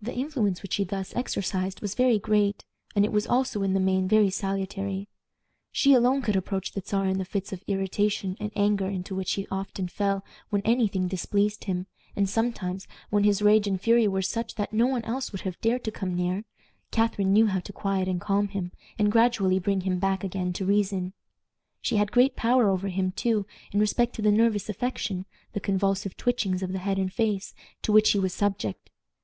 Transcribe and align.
The 0.00 0.14
influence 0.14 0.62
which 0.62 0.74
she 0.74 0.84
thus 0.84 1.12
exercised 1.16 1.80
was 1.80 1.96
very 1.96 2.20
great, 2.20 2.64
and 2.94 3.04
it 3.04 3.10
was 3.10 3.26
also, 3.26 3.64
in 3.64 3.72
the 3.72 3.80
main, 3.80 4.06
very 4.06 4.30
salutary. 4.30 5.08
She 5.72 5.94
alone 5.94 6.22
could 6.22 6.36
approach 6.36 6.70
the 6.70 6.80
Czar 6.80 7.06
in 7.06 7.18
the 7.18 7.24
fits 7.24 7.52
of 7.52 7.64
irritation 7.66 8.36
and 8.38 8.52
anger 8.54 8.86
into 8.86 9.16
which 9.16 9.32
he 9.32 9.48
often 9.50 9.88
fell 9.88 10.24
when 10.50 10.62
any 10.62 10.86
thing 10.86 11.08
displeased 11.08 11.64
him, 11.64 11.88
and 12.14 12.28
sometimes, 12.30 12.86
when 13.10 13.24
his 13.24 13.42
rage 13.42 13.66
and 13.66 13.80
fury 13.80 14.06
were 14.06 14.22
such, 14.22 14.54
that 14.54 14.72
no 14.72 14.86
one 14.86 15.02
else 15.02 15.32
would 15.32 15.40
have 15.40 15.60
dared 15.60 15.82
to 15.82 15.90
come 15.90 16.14
near, 16.14 16.44
Catharine 16.92 17.32
knew 17.32 17.46
how 17.48 17.58
to 17.58 17.72
quiet 17.72 18.06
and 18.06 18.20
calm 18.20 18.46
him, 18.46 18.70
and 18.96 19.10
gradually 19.10 19.58
bring 19.58 19.80
him 19.80 19.98
back 19.98 20.22
again 20.22 20.52
to 20.52 20.66
reason. 20.66 21.14
She 21.80 21.96
had 21.96 22.12
great 22.12 22.36
power 22.36 22.68
over 22.70 22.86
him, 22.86 23.10
too, 23.10 23.44
in 23.72 23.80
respect 23.80 24.14
to 24.14 24.22
the 24.22 24.30
nervous 24.30 24.68
affection 24.68 25.26
the 25.52 25.58
convulsive 25.58 26.16
twitchings 26.16 26.62
of 26.62 26.70
the 26.72 26.78
head 26.78 26.96
and 26.96 27.12
face 27.12 27.54
to 27.82 27.90
which 27.90 28.10
he 28.12 28.20
was 28.20 28.32
subject. 28.32 28.88